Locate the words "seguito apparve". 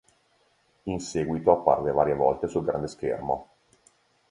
0.99-1.91